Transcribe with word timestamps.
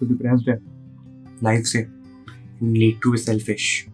तो 0.00 0.06
डिप्रेस्ड 0.06 0.48
है 0.50 0.58
लाइफ 1.44 1.64
से 1.66 1.86
need 2.62 2.98
to 3.02 3.10
be 3.12 3.18
selfish 3.18 3.86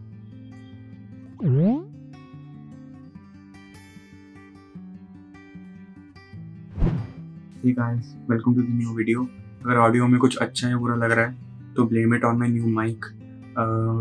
Hey 7.64 7.72
guys, 7.76 8.08
welcome 8.30 8.54
to 8.56 8.62
the 8.64 8.72
new 8.78 8.94
video. 8.96 9.20
अगर 9.64 9.76
audio 9.80 10.06
में 10.06 10.18
कुछ 10.20 10.36
अच्छा 10.36 10.68
या 10.68 10.76
बुरा 10.78 10.94
लग 10.96 11.10
रहा 11.10 11.26
है 11.26 11.72
तो 11.74 11.84
blame 11.88 12.14
it 12.14 12.24
on 12.24 12.36
my 12.38 12.48
new 12.48 12.66
mic 12.74 13.04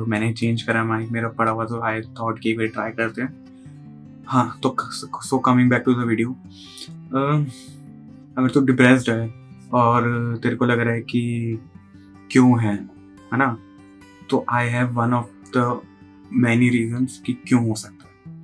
मैंने 0.10 0.32
चेंज 0.34 0.62
करा 0.62 0.84
माइक 0.84 1.12
मेरा 1.12 1.30
पड़ा 1.38 1.52
हुआ 1.52 1.66
तो 1.66 1.80
आई 1.82 2.02
थॉट 2.20 2.40
कि 2.40 2.54
वे 2.58 2.68
ट्राई 2.68 2.92
करते 2.92 3.22
हैं। 3.22 3.30
हाँ 4.28 4.60
तो 4.64 4.76
so 4.82 5.38
coming 5.46 5.70
back 5.70 5.84
to 5.86 5.94
the 5.94 6.08
video 6.08 6.36
अगर 8.38 8.50
तू 8.54 8.62
डिप्रेस्ड 8.66 9.10
है 9.10 9.28
और 9.74 10.40
तेरे 10.44 10.56
को 10.56 10.66
लग 10.66 10.80
रहा 10.80 10.94
है 10.94 11.02
कि 11.02 11.22
क्यों 12.34 12.64
है? 12.64 12.76
है 13.34 13.38
ना? 13.38 13.58
तो 14.30 14.46
I 14.50 14.68
have 14.68 14.88
one 14.88 15.14
of 15.14 15.26
the 15.58 15.82
many 16.34 16.70
reasons 16.70 17.24
कि 17.26 17.34
क्यों 17.34 17.70
हो 17.70 17.76
सकता 17.76 18.06
है। 18.06 18.42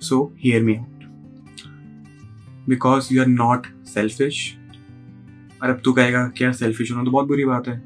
So 0.00 0.34
hear 0.38 0.62
me 0.62 0.74
out 0.74 1.04
because 2.68 3.14
you 3.14 3.20
are 3.20 3.26
not 3.26 3.66
selfish 3.84 4.58
और 5.62 5.70
अब 5.70 5.82
तू 5.84 5.92
कहेगा 5.92 6.28
क्या 6.28 6.52
सेल्फिश 6.52 6.92
होना 6.92 7.04
तो 7.04 7.10
बहुत 7.10 7.28
बुरी 7.28 7.44
बात 7.44 7.68
है। 7.68 7.78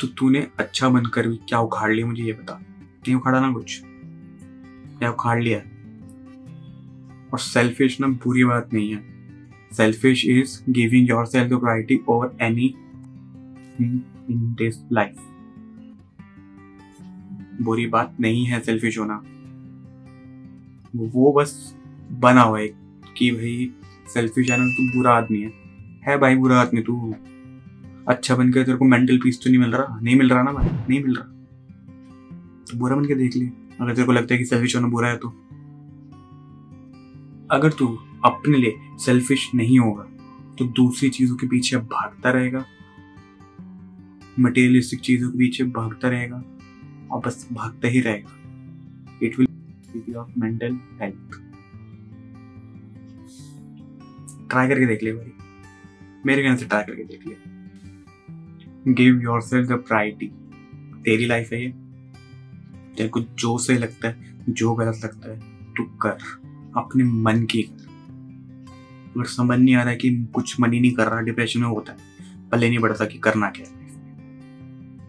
तो 0.00 0.06
तूने 0.06 0.48
अच्छा 0.58 0.88
बनकर 0.88 1.28
भी 1.28 1.36
क्या 1.36 1.58
उखाड़ 1.58 1.92
लिया 1.92 2.06
मुझे 2.06 2.22
ये 2.22 2.32
बता। 2.32 2.60
नहीं 2.82 3.14
उखाड़ा 3.14 3.40
ना 3.40 3.52
कुछ। 3.52 3.82
क्या 4.98 5.10
उखाड़ 5.10 5.42
लिया। 5.42 5.58
और 7.32 7.38
सेल्फिश 7.38 8.00
ना 8.00 8.06
बुरी 8.06 8.44
बात 8.44 8.70
नहीं 8.72 8.94
है। 8.94 9.04
Selfish 9.72 10.26
is 10.26 10.70
giving 10.70 11.10
yourself 11.26 11.60
priority 11.60 12.00
over 12.08 12.36
any 12.40 12.74
in 13.80 14.54
this 14.58 14.76
life 14.92 15.16
बुरी 17.62 17.86
बात 17.86 18.16
नहीं 18.20 18.44
है 18.44 18.60
सेल्फिश 18.60 18.98
होना। 18.98 19.22
वो 20.96 21.32
बस 21.32 21.76
बना 22.12 22.42
हुआ 22.42 22.58
है 22.58 22.68
कि 23.16 23.30
भाई 23.30 23.70
सेल्फिश 24.14 24.50
है 24.50 24.56
ना, 24.56 24.66
तू 24.66 24.96
बुरा 24.96 25.12
आदमी 25.12 25.40
है। 25.40 25.52
है 26.06 26.18
भाई 26.18 26.36
बुरा 26.36 26.60
आदमी 26.60 26.82
तू। 26.82 27.14
अच्छा 28.08 28.36
बनकर 28.36 28.62
तेरे 28.62 28.78
को 28.78 28.84
मेंटल 28.84 29.18
पीस 29.18 29.42
तो 29.44 29.50
नहीं 29.50 29.60
मिल 29.60 29.72
रहा? 29.72 29.98
नहीं 30.00 30.16
मिल 30.16 30.30
रहा 30.30 30.42
ना 30.42 30.52
भाई? 30.52 30.68
नहीं 30.88 31.02
मिल 31.04 31.14
रहा। 31.14 31.24
तो 32.64 32.78
बुरा 32.78 32.96
बन 32.96 33.04
के 33.04 33.14
देख 33.14 33.36
ले। 33.36 33.46
अगर 33.80 33.94
तेरे 33.94 34.06
को 34.06 34.12
लगता 34.12 34.34
है 34.34 34.38
कि 34.38 34.44
सेल्फिश 34.44 34.76
होना 34.76 34.88
बुरा 34.88 35.08
है 35.08 35.16
तो। 35.16 35.28
अगर 37.50 37.72
तू 37.72 37.86
अपने 38.24 38.58
लिए 38.58 38.74
सेल्फिश 38.98 39.50
नहीं 39.54 39.78
होगा 39.78 40.02
तो 40.58 40.64
दूसरी 40.64 41.08
चीज़ों 41.08 41.36
के 41.36 41.46
पीछे 41.46 41.76
अब 41.76 41.82
भागता 41.82 42.30
रहेगा। 42.30 42.64
मटेरियलिस्टिक 44.38 45.00
चीज़ों 45.00 45.30
के 45.30 45.38
पीछे 45.38 45.64
भागता 45.64 46.08
रहेगा 46.08 46.44
और 47.10 47.20
बस 47.26 47.48
भागता 47.52 47.88
ही 47.88 48.00
रहेगा। 48.00 48.30
It 49.22 49.38
will 49.38 50.16
of 50.16 50.30
mental 50.38 50.78
health 51.02 51.42
try 54.50 54.68
करके 54.68 54.86
देख 54.86 55.02
ले 55.02 55.12
भाई। 55.12 55.32
मेरे 56.26 56.42
कहने 56.42 56.56
से 56.56 56.66
ट्राई 56.66 56.82
करके 56.82 57.04
देख 57.04 57.26
ले। 57.26 57.34
Give 58.92 59.20
your 59.20 59.40
self 59.40 59.68
the 59.68 59.72
priority 59.72 60.26
तेरी 61.02 61.26
लाइफ 61.26 61.52
है 61.52 61.64
ये। 61.64 61.70
तेरे 62.96 63.08
को 63.08 63.20
जो 63.20 63.58
से 63.58 63.78
लगता 63.78 64.08
है, 64.08 64.36
जो 64.48 64.74
गलत 64.74 65.00
लगता 65.04 65.30
है, 65.30 65.40
तू 65.74 65.84
कर। 65.84 66.18
अपने 66.76 67.04
मन 67.04 67.44
की 67.44 67.62
कर। 67.62 67.88
अगर 69.16 69.24
समझ 69.24 69.58
नहीं 69.58 69.74
आ 69.74 69.80
रहा 69.80 69.90
है 69.90 69.96
कि 69.96 70.24
कुछ 70.34 70.60
मन 70.60 70.72
ही 70.72 70.80
नहीं 70.80 70.92
कर 70.92 71.06
रहा 71.06 71.20
डिप्रेशन 71.20 71.60
में 71.60 71.68
होता 71.68 71.92
है, 71.92 71.98
पल्ले 72.50 72.68
नहीं 72.68 72.78
बढ़ता 72.78 73.04
कि 73.04 73.18
करना 73.18 73.50
क्या 73.50 73.70
है। 73.70 73.77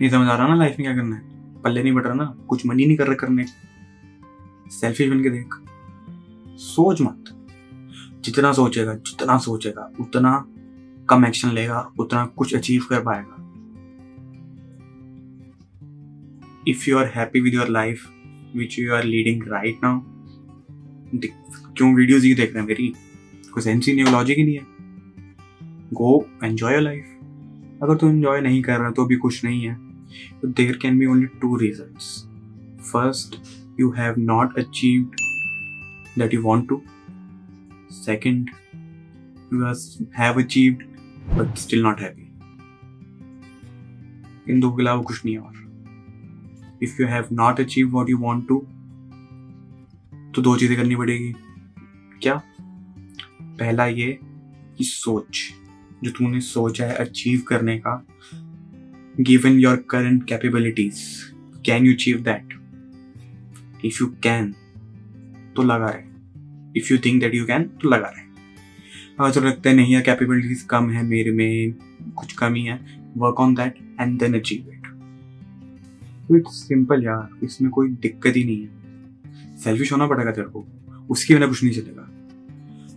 नहीं 0.01 0.09
समझ 0.09 0.27
आ 0.27 0.35
रहा 0.35 0.47
ना 0.47 0.55
लाइफ 0.55 0.75
में 0.79 0.87
क्या 0.87 0.95
करना 0.95 1.15
है? 1.15 1.21
पल्ले 1.61 1.83
नहीं 1.83 1.93
बढ़ 1.93 2.03
रहा 2.03 2.13
ना, 2.13 2.25
कुछ 2.25 2.65
मन 2.65 2.79
ही 2.79 2.85
नहीं 2.85 2.97
कर 2.97 3.07
रहा 3.07 3.15
करने। 3.15 3.45
सेल्फिश 4.71 5.09
बन 5.09 5.23
के 5.23 5.29
देख। 5.29 5.55
सोच 6.57 7.01
मत। 7.01 7.25
जितना 8.25 8.51
सोचेगा 8.51 8.93
जितना 8.93 9.37
सोचेगा, 9.37 9.91
उतना 9.99 10.45
कम 11.09 11.25
एक्शन 11.25 11.49
लेगा, 11.49 11.91
उतना 11.99 12.25
कुछ 12.25 12.55
अचीव 12.55 12.85
कर 12.89 13.01
पाएगा। 13.01 13.35
If 16.67 16.89
you 16.89 16.97
are 16.97 17.05
happy 17.05 17.41
with 17.41 17.53
your 17.53 17.67
life 17.67 18.09
which 18.55 18.79
you 18.79 18.93
are 18.93 19.03
leading 19.03 19.43
right 19.47 19.79
now 19.83 19.99
क्यों 21.73 21.93
वीडियोज़ 21.95 22.25
ही 22.25 22.33
देख 22.33 22.53
रहे 22.53 22.61
हैं 22.61 22.67
मेरी? 22.67 22.93
कोई 23.53 23.63
सेंस 23.63 23.85
नहीं 23.87 24.05
लॉजिक 24.05 24.37
ही 24.37 24.43
नहीं 24.43 24.55
है। 24.55 24.65
गो 25.93 26.25
एंजॉय 26.43 26.73
योर 26.73 26.81
लाइफ 26.81 27.05
अगर 27.83 27.95
तू 27.95 28.09
एंजॉय 28.09 28.41
नहीं 28.41 28.61
कर 28.61 28.79
रहा 28.79 28.91
तो 28.91 29.05
भी 29.05 29.15
कुछ 29.15 29.43
नहीं 29.45 29.67
है। 29.67 29.88
तो 30.41 30.47
there 30.47 30.77
can 30.77 30.99
be 30.99 31.05
only 31.05 31.25
two 31.25 31.55
reason 31.55 31.97
first 32.83 33.41
you 33.79 33.91
have 33.91 34.15
not 34.17 34.59
achieved 34.59 35.15
that 36.19 36.33
you 36.33 36.41
want 36.41 36.69
to 36.69 36.81
Second, 38.07 38.47
you 39.51 39.61
have 40.19 40.37
achieved 40.37 40.81
but 41.37 41.47
still 41.47 41.83
not 41.83 41.99
happy. 41.99 42.25
इन 44.49 44.59
दो 44.59 44.71
के 44.71 44.81
अलावा 44.81 45.01
कुछ 45.01 45.25
नहीं 45.25 45.37
और 45.37 45.53
if 46.83 47.01
you 47.01 47.07
have 47.07 47.25
not 47.31 47.59
achieve 47.59 47.89
what 47.89 48.09
you 48.09 48.17
want 48.17 48.47
to 48.47 48.67
तो 50.35 50.41
दो 50.41 50.57
चीज़ें 50.57 50.77
करनी 50.77 50.95
पड़ेगी। 50.95 51.33
क्या? 52.21 52.41
पहला 53.41 53.85
ये 53.85 54.19
कि 54.77 54.83
सोच। 54.83 55.49
जो 56.03 56.11
तूने 56.11 56.41
सोचा 56.41 56.85
है 56.85 56.95
अचीव 56.95 57.41
करने 57.47 57.77
का 57.77 58.05
given 59.19 59.57
your 59.59 59.75
current 59.89 60.23
capabilities 60.27 60.99
can 61.65 61.85
you 61.85 61.93
achieve 61.93 62.17
that 62.23 62.53
if 63.85 63.97
you 64.01 64.07
can 64.23 64.53
तो 65.55 65.63
लगा 65.63 65.89
रहे। 65.89 66.79
If 66.79 66.91
you 66.93 66.97
think 67.05 67.19
that 67.21 67.35
you 67.35 67.45
can 67.45 67.63
तो 67.81 67.89
लगा 67.89 68.07
रहे। 68.07 68.23
अगर 69.19 69.31
तो 69.31 69.41
लगता 69.41 69.69
है 69.69 69.75
नहीं 69.75 69.95
है 69.95 70.01
कैपेबिलिटीज 70.01 70.61
कम 70.69 70.89
है 70.89 71.03
मेरे 71.05 71.31
में, 71.31 71.73
कुछ 72.17 72.33
कमी 72.33 72.61
है 72.61 72.79
work 73.17 73.39
on 73.39 73.55
that 73.55 73.77
and 74.01 74.19
then 74.19 74.39
achieve 74.39 74.71
it 74.71 74.87
it's 76.37 76.63
simple 76.67 77.03
यार, 77.05 77.29
इसमें 77.43 77.71
कोई 77.71 77.89
दिक्कत 77.91 78.35
ही 78.35 78.43
नहीं 78.43 78.61
है। 78.61 79.57
सेल्फिश 79.57 79.91
होना 79.91 80.07
पड़ेगा 80.07 80.31
तेरे 80.31 80.47
को। 80.47 80.65
उसके 81.09 81.33
बिना 81.33 81.47
कुछ 81.47 81.63
नहीं 81.63 81.73
चलेगा। 81.73 82.09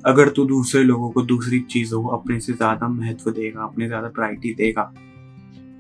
अगर 0.04 0.28
तू 0.28 0.44
दूसरे 0.46 0.82
लोगों 0.84 1.10
को 1.10 1.22
दूसरी 1.22 1.60
चीज़ों 1.70 2.02
को 2.02 2.08
अपने 2.10 2.40
से 2.40 2.52
ज़्यादा 2.52 2.88
महत्व 2.90 3.30
देगा, 3.30 3.62
अपने 3.62 3.86
ज़्यादा 3.86 4.08
प्रायोरिटी 4.10 4.54
देगा 4.54 4.92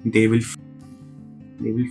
they 0.06 0.26
will 0.26 0.44
they 1.62 1.72
will 1.72 1.90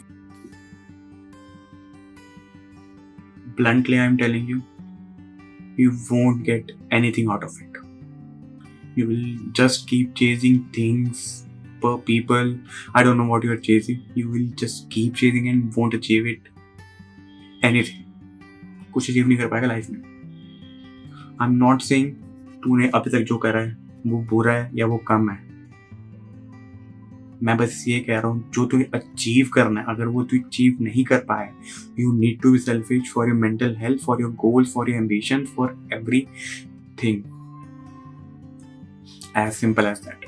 bluntly 3.56 3.98
i'm 4.02 4.14
telling 4.20 4.46
you 4.50 4.60
you 5.78 5.92
won't 6.10 6.44
get 6.44 6.72
anything 6.92 7.30
out 7.30 7.44
of 7.44 7.56
it. 7.62 7.78
You 8.96 9.08
will 9.08 9.52
just 9.54 9.88
keep 9.88 10.16
chasing 10.16 10.66
things 10.74 11.46
per 11.82 11.98
people. 11.98 12.58
I 12.94 13.04
don't 13.04 13.18
know 13.18 13.26
what 13.26 13.44
you 13.44 13.52
are 13.54 13.58
chasing. 13.58 14.04
You 14.14 14.30
will 14.30 14.48
just 14.56 14.90
keep 14.90 15.16
chasing 15.16 15.48
and 15.50 15.76
won't 15.76 15.94
achieve 15.94 16.28
it. 16.28 16.50
Anything. 17.64 18.08
कुछ 18.94 19.10
achieve 19.10 19.28
नहीं 19.28 19.38
कर 19.38 19.48
पाएगा 19.48 19.68
life 19.68 19.90
में 19.90 20.00
आई 21.42 21.48
am 21.48 21.54
not 21.58 21.82
saying 21.82 22.12
तूने 22.64 22.88
अभी 22.96 23.12
तक 23.12 23.24
जो 23.28 23.38
करा 23.46 23.60
है 23.60 23.78
वो 24.08 24.22
बुरा 24.30 24.54
है 24.54 24.70
या 24.76 24.86
वो 24.86 24.98
कम 25.08 25.30
है 25.30 25.38
मैं 27.44 27.58
बस 27.58 27.86
ये 27.88 28.00
कह 28.00 28.20
रहा 28.20 28.28
हूँ, 28.28 28.52
जो 28.52 28.66
तुम्हें 28.66 28.88
अचीव 28.94 29.50
करना 29.54 29.80
है, 29.82 29.86
अगर 29.90 30.08
वो 30.08 30.24
तू 30.24 30.38
अचीव 30.38 30.78
नहीं 30.82 31.04
कर 31.04 31.20
पाए 31.20 31.50
you 32.00 32.12
need 32.14 32.42
to 32.42 32.52
be 32.52 32.60
selfish 32.60 33.12
for 33.14 33.28
your 33.28 33.38
mental 33.38 33.76
health 33.80 34.02
for 34.02 34.22
your 34.22 34.32
goals 34.32 34.74
for 34.74 34.90
your 34.90 35.00
ambition 35.00 35.46
for 35.46 35.90
everything 37.04 37.24
as 39.38 39.54
simple 39.54 39.86
as 39.86 39.98
that 39.98 40.26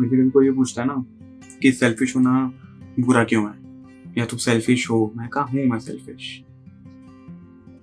मुझे 0.00 0.28
कोई 0.30 0.46
ये 0.46 0.52
पूछता 0.52 0.82
है 0.82 0.88
ना 0.88 1.04
कि 1.62 1.72
सेल्फिश 1.72 2.16
होना 2.16 2.52
बुरा 3.00 3.24
क्यों 3.24 3.44
है? 3.44 3.54
या 4.18 4.24
तुम 4.24 4.38
सेल्फिश 4.38 4.90
हो? 4.90 5.12
मैं 5.16 5.28
कहा, 5.28 5.44
हूँ 5.44 5.64
मैं 5.64 5.78
सेल्फिश 5.78 6.42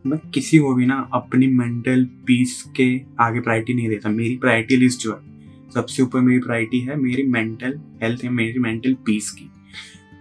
मैं 0.05 0.19
किसी 0.31 0.57
को 0.59 0.73
भी 0.73 0.85
ना 0.85 1.09
अपनी 1.13 1.47
मेंटल 1.47 2.03
पीस 2.25 2.63
के 2.75 3.01
आगे 3.19 3.39
प्रायोरिटी 3.39 3.73
नहीं 3.73 3.89
देता। 3.89 4.09
मेरी 4.09 4.37
प्रायोरिटी 4.37 4.75
लिस्ट 4.77 5.01
जो 5.01 5.13
है 5.13 5.34
सबसे 5.73 6.03
ऊपर 6.03 6.19
मेरी 6.19 6.39
प्रायोरिटी 6.39 6.79
है 6.79 6.95
मेरी 6.95 7.23
मेंटल 7.23 7.79
हेल्थ 8.03 8.23
है, 8.23 8.29
मेरी 8.29 8.59
मेंटल 8.59 8.93
पीस 9.05 9.29
की। 9.31 9.49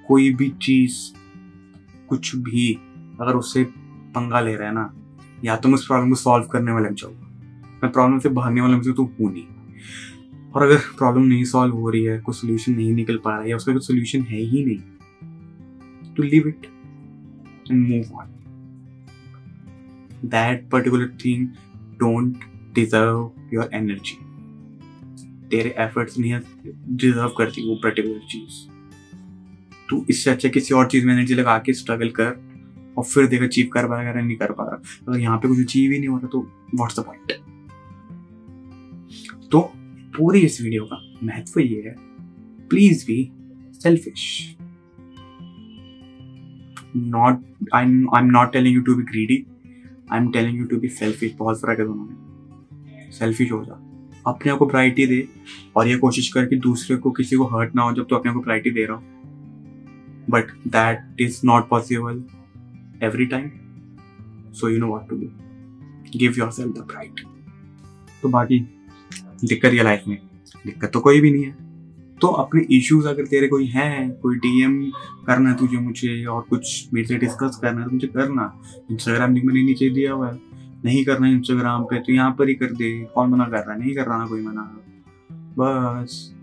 कोई 0.09 0.33
भी 0.35 0.49
चीज़, 0.63 0.97
कुछ 2.09 2.35
भी 2.37 2.73
अगर 3.21 3.37
उससे 3.37 3.65
पंगा 4.15 4.41
ले 4.41 4.55
रहा 4.57 4.69
है 4.69 4.75
ना, 4.75 4.93
या 5.45 5.57
तो 5.57 5.69
मैं 5.69 5.75
उस 5.75 5.87
प्रॉब्लम 5.87 6.09
को 6.11 6.15
सॉल्व 6.15 6.47
करने 6.47 6.73
में 6.73 6.83
लग 6.83 6.97
मैं 7.83 7.91
प्रॉब्लम 7.93 8.19
से 8.19 8.29
भागने 8.29 8.61
वाला 8.61 8.77
मुझे 8.77 8.93
तो 8.93 9.05
हूँ 9.21 9.33
नहीं। 9.33 10.51
और 10.53 10.63
अगर 10.63 10.77
प्रॉब्लम 10.99 11.25
नहीं 11.25 11.45
सॉल्व 11.45 11.75
हो 11.75 11.91
रही 11.91 12.03
है, 12.05 12.19
कोई 12.19 12.35
सोल्यूशन 12.35 12.73
नहीं 12.73 12.93
निकल 12.93 13.17
पा 13.17 13.31
रहा 13.31 13.43
है, 13.43 13.49
या 13.51 13.57
उसका 13.57 13.73
कोई 13.73 13.81
सोल्यूशन 13.81 14.23
है 14.23 14.41
ही 14.41 14.65
नहीं 14.65 16.15
to 16.15 16.23
leave 16.23 16.49
it 16.49 16.67
and 17.71 17.89
move 17.89 18.19
on 18.19 18.27
that 20.25 20.69
particular 20.71 21.17
thing 21.25 21.49
don't 21.99 22.45
deserve 22.75 23.31
your 23.55 23.71
energy 23.75 24.19
तेरे 25.51 25.75
एफर्ट्स 25.79 26.19
नहीं 26.19 26.41
डिजर्व 26.97 27.35
करती 27.39 27.69
वो 27.69 27.75
पर्टिकुलर 27.83 28.21
चीज़। 28.31 28.63
तू 29.89 30.05
इससे 30.11 30.31
अच्छा 30.31 30.49
किसी 30.49 30.75
और 30.75 30.87
चीज़ 30.91 31.07
में 31.07 31.15
एनर्जी 31.15 31.35
लगा 31.35 31.59
के 31.59 31.73
स्ट्रगल 31.75 32.09
कर 32.21 32.37
और 32.99 33.05
फिर 33.05 33.27
देख 33.29 33.43
अचीव 33.43 33.69
कर 33.73 33.89
पा 33.89 34.01
रहा 34.03 34.13
नहीं 34.15 34.37
कर 34.37 34.53
पा 34.53 34.65
रहा, 34.65 34.81
अगर 35.09 35.19
यहाँ 35.21 35.39
पे 35.39 35.49
कुछ 35.49 35.61
अचीव 35.61 35.93
ही 35.93 35.99
नहीं 35.99 36.09
हो 36.09 36.17
रहा 36.19 36.29
तो 36.29 36.41
व्हाट्स 36.75 36.99
द 36.99 37.05
पॉइंट 37.07 37.33
तो 39.53 39.61
पूरी 40.17 40.41
इस 40.41 40.61
वीडियो 40.61 40.85
का 40.85 40.97
महत्व 41.23 41.61
ये 41.61 41.83
है 41.87 41.95
please 42.71 43.05
be 43.07 43.17
selfish 43.83 44.27
not 46.97 47.43
I 47.75 47.85
I 47.85 48.23
am 48.23 48.31
not 48.31 48.53
telling 48.53 48.75
you 48.75 48.83
to 48.83 48.95
be 48.95 49.03
greedy 49.05 49.45
I 50.13 50.19
am 50.19 50.31
telling 50.33 50.59
you 50.59 50.65
to 50.67 50.77
be 50.81 50.89
selfish 50.91 51.35
बहुत 51.39 51.61
फ़र्क 51.61 51.79
है 51.79 51.87
दोनों 51.87 52.05
में। 52.05 53.11
सेल्फिश 53.13 53.53
हो 53.53 53.65
जा। 53.65 53.81
अपने 54.27 54.53
आप 54.53 54.59
को 54.59 54.67
प्रायोरिटी 54.67 55.07
दे 55.07 55.27
और 55.77 55.89
ये 55.89 55.97
कोशिश 55.97 56.29
कर 56.29 56.47
कि 56.47 56.57
दूसरे 56.57 56.97
को 56.97 57.11
किसी 57.11 57.37
को 57.37 57.45
हर्ट 57.47 57.75
ना 57.77 57.83
हो 57.83 57.93
जब 57.93 58.07
तो 58.11 58.17
अपने 58.17 58.31
आप 58.31 58.37
को 58.37 58.43
प्रायोरिटी 58.43 58.71
दे 58.71 58.85
रहा 58.87 58.97
हो। 58.97 59.03
But 60.31 60.51
that 60.69 61.21
is 61.21 61.41
not 61.45 61.69
possible 61.69 62.23
every 63.03 63.27
time 63.27 63.51
so 64.53 64.69
you 64.69 64.79
know 64.79 64.87
what 64.87 65.09
to 65.09 65.17
do 65.17 66.19
give 66.19 66.35
yourself 66.51 66.75
the 66.77 66.87
pride 66.93 67.21
तो 68.23 68.29
बाकी, 68.29 68.59
दिक्कत 69.45 69.75
ये 69.75 69.83
लाइफ 69.83 70.03
में। 70.09 70.19
दिक्कत 70.67 70.91
तो 70.93 71.01
कोई 71.01 71.21
भी 71.21 71.31
नहीं 71.31 71.45
है। 71.45 71.63
तो 72.21 72.29
अपने 72.29 72.61
इश्यूज़ 72.71 73.07
अगर 73.09 73.27
तेरे 73.27 73.47
कोई 73.49 73.67
हैं, 73.67 74.11
कोई 74.13 74.37
डीएम 74.37 74.81
करना 75.27 75.51
है 75.51 75.57
तुझे 75.57 75.77
मुझे 75.77 76.25
और 76.25 76.43
कुछ 76.43 76.89
मेरे 76.95 77.07
से 77.07 77.17
डिस्कस 77.17 77.59
करना 77.63 77.81
है 77.81 77.87
तो 77.87 77.93
मुझे 77.93 78.07
करना। 78.07 78.53
इंस्टाग्राम 78.91 79.35
लिंक 79.35 79.47
मैंने 79.47 79.63
नीचे 79.63 79.91
दिया 79.91 80.13
हुआ 80.13 80.31
है। 80.31 80.54
नहीं 80.85 81.05
करना 81.05 81.29
इंस्टाग्राम 81.29 81.85
पे 81.85 81.99
तो 81.99 82.13
यहाँ 82.13 82.31
पर 82.39 82.49
ही 82.49 82.55
कर 82.55 82.73
दे। 82.73 82.89
कौन 83.15 83.31
मना 83.31 83.45
कर 83.45 83.59
रहा 83.59 83.73
है? 83.73 83.79
नहीं 83.81 83.95
कर 83.95 84.07
रहा 84.07 84.19
ना 84.19 84.27
कोई 84.27 84.41
मना। 84.41 84.63
बस। 85.59 86.35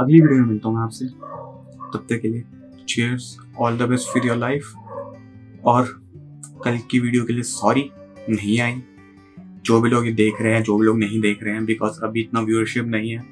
अगली 0.00 0.20
वीडियो 0.20 0.40
में 0.40 0.48
मिलता 0.48 0.68
हूँ 0.68 0.82
आपसे। 0.82 1.06
तब 1.06 2.06
तक 2.10 2.20
के 2.22 2.28
लिए 2.28 2.44
cheers 2.88 3.36
all 3.58 3.78
the 3.78 3.88
best 3.90 4.08
for 4.08 4.26
your 4.26 4.36
life 4.36 4.72
और 5.64 5.88
कल 6.64 6.78
की 6.90 6.98
वीडियो 7.00 7.24
के 7.24 7.32
लिए 7.32 7.42
सॉरी 7.42 7.90
नहीं 8.28 8.60
आई। 8.60 8.82
जो 9.66 9.80
भी 9.80 9.90
लोग 9.90 10.06
ये 10.06 10.12
देख 10.14 10.40
रहे 10.40 10.52
हैं, 10.52 10.62
जो 10.62 10.76
भी 10.78 10.86
लोग 10.86 10.98
नहीं 10.98 11.20
देख 11.20 11.42
रहे 11.42 11.54
हैं 11.54 11.64
बिकॉज़ 11.66 12.00
अभी 12.04 12.20
इतना 12.20 12.40
व्यूअरशिप 12.40 12.86
नहीं 12.86 13.10
है 13.10 13.22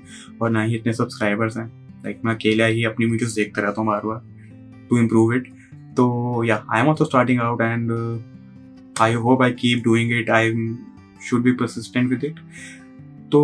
और 0.43 0.51
ना 0.51 0.63
ही 0.63 0.75
इतने 0.77 0.93
सब्सक्राइबर्स 0.93 1.57
हैं। 1.57 1.67
लाइक 2.05 2.21
मैं 2.25 2.35
अकेला 2.35 2.67
ही 2.67 2.85
अपनी 2.85 3.07
वीडियोस 3.07 3.35
देखता 3.35 3.63
रहता 3.63 3.81
हूँ 3.81 3.89
बार 3.89 4.07
बार 4.07 4.21
टू 4.91 4.99
इम्प्रूव 4.99 5.35
इट 5.35 5.49
तो 5.97 6.45
या 6.45 6.65
I 6.71 6.81
am 6.81 6.89
also 6.89 7.05
starting 7.05 7.41
out 7.41 7.61
and 7.61 7.91
I 9.01 9.15
hope 9.15 9.43
I 9.43 9.53
keep 9.53 9.83
doing 9.85 10.13
it 10.13 10.31
I 10.31 10.53
should 11.29 11.43
be 11.43 11.53
persistent 11.53 12.09
with 12.11 12.25
it 12.25 12.39
तो 13.33 13.41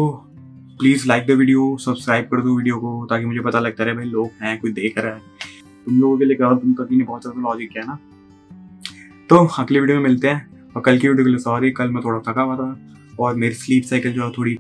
please 0.81 1.07
like 1.09 1.27
the 1.27 1.31
video 1.39 1.77
subscribe 1.81 2.25
कर 2.25 2.41
दो 2.41 2.57
वीडियो 2.57 2.77
को 2.77 3.07
ताकि 3.11 3.27
मुझे 3.27 3.41
पता 3.41 3.61
लगता 3.61 3.85
रहे 3.85 3.95
भाई 3.95 4.05
लोग 4.07 4.31
हैं, 4.43 4.59
कोई 4.61 4.73
देख 4.73 4.99
रहा 4.99 5.15
है। 5.15 5.21
तुम 5.87 6.01
लोगों 6.01 6.19
के 6.19 6.25
लिए 6.25 6.37
कहा 6.37 6.55
तुम 6.57 6.73
तक 6.75 6.89
नहीं 6.91 7.03
पहुँचा 7.03 7.31
तो 7.31 7.41
लॉजिक 7.41 7.73
क्या 7.73 7.83
ना। 7.87 7.99
तो 9.31 9.45
अगले 9.59 9.81
वीडियो 9.81 9.97
में 9.97 10.05
मिलते 10.05 10.29
हैं। 10.29 10.49
और 10.77 10.83
कल 10.83 10.99
की 10.99 11.09
वीडियो 11.09 11.25
के 11.25 11.31
लिए 11.31 11.39
सॉरी 11.41 11.71
कल 11.73 11.91
मैं 11.91 12.03
थोड़ा 12.05 12.19
थका 12.29 12.43
हुआ 12.43 12.57
था 12.57 12.77
और 13.21 13.35
मेरी 13.35 13.55
स्लीप 13.55 13.85
साइकिल 13.85 14.13
जो 14.13 14.25
है 14.25 14.31
थोड़ी 14.33 14.55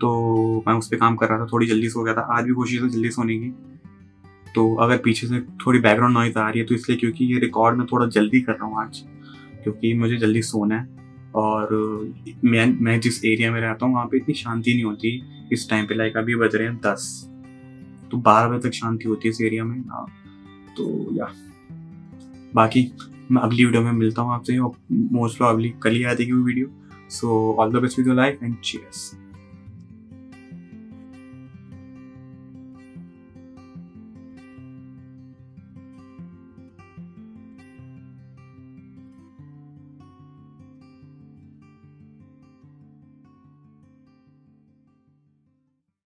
तो 0.00 0.64
मैं 0.66 0.74
उस 0.74 0.88
पर 0.88 0.96
काम 0.96 1.16
कर 1.16 1.28
रहा 1.28 1.38
था, 1.38 1.46
थोड़ी 1.52 1.66
जल्दी 1.66 1.88
सो 1.88 2.02
गया 2.04 2.14
था। 2.14 2.20
आज 2.36 2.44
भी 2.44 2.52
कोशिश 2.52 2.82
है 2.82 2.88
जल्दी 2.88 3.10
सोने 3.10 3.36
की। 3.38 3.50
तो 4.54 4.74
अगर 4.76 4.96
पीछे 5.04 5.26
से 5.26 5.40
थोड़ी 5.66 5.78
बैकग्राउंड 5.78 6.14
नॉइज़ 6.14 6.38
आ 6.38 6.48
रही 6.48 6.60
है 6.60 6.66
तो 6.66 6.74
इसलिए 6.74 6.98
क्योंकि 6.98 7.24
ये 7.32 7.38
रिकॉर्ड 7.40 7.78
मैं 7.78 7.86
थोड़ा 7.92 8.06
जल्दी 8.08 8.40
कर 8.40 8.52
रहा 8.52 8.66
हूँ 8.66 8.80
आज। 8.80 9.02
क्योंकि 9.66 9.92
मुझे 9.94 10.16
जल्दी 10.16 10.42
सोना 10.42 10.76
है। 10.76 10.94
और 11.34 11.68
मैं 12.44 12.66
मैं 12.80 12.98
जिस 13.00 13.24
एरिया 13.24 13.50
में 13.52 13.60
रहता 13.60 13.86
हूँ, 13.86 13.94
वहाँ 13.94 14.06
पे 14.06 14.16
इतनी 14.16 14.34
शांति 14.34 14.74
नहीं 14.74 14.84
होती। 14.84 15.10
इस 15.52 15.68
टाइम 15.70 15.86
पे 15.86 15.94
लाइक 15.94 16.16
अभी 16.16 16.34
बज 16.34 16.54
रहे 16.54 16.66
हैं 16.68 16.76
दस। 16.76 17.30
तो 18.10 18.16
बारह 18.16 18.48
बजे 18.48 18.68
तक 18.68 18.74
शांति 18.74 19.08
होती 19.08 19.28
है 19.28 19.30
इस 19.30 19.40
एरिया 19.40 19.64
में। 19.64 19.78
हाँ 19.80 20.06
तो 20.76 20.86
या। 21.12 21.28
बाकी 22.54 22.86
मैं 23.30 23.42
अगली 23.42 23.64
वीडियो 23.64 23.82
में 23.82 23.92
मिलता 23.92 24.22
हूँ 24.22 24.32
आपसे 24.34 24.58
मोस्ट 25.14 25.38
प्रॉब्ली 25.38 25.72
कल 25.82 25.90
ही 25.90 26.02
आ 26.04 26.14
जाएगी 26.14 26.32
वो 26.32 26.42
video 26.44 26.68
so 27.10 27.56
all 27.58 27.72
the 27.72 27.82
best 27.82 27.98
with 27.98 28.06
your 28.06 28.16
life 28.16 28.42
and 28.42 28.56
cheers 28.64 29.10